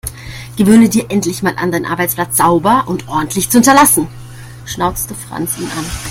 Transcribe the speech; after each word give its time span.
Gewöhne 0.57 0.89
dir 0.89 1.05
endlich 1.11 1.43
mal 1.43 1.53
an, 1.59 1.71
deinen 1.71 1.85
Arbeitsplatz 1.85 2.37
sauber 2.37 2.85
und 2.87 3.07
ordentlich 3.07 3.51
zu 3.51 3.57
hinterlassen, 3.59 4.07
schnauzte 4.65 5.13
Franz 5.13 5.59
ihn 5.59 5.69
an. 5.77 5.85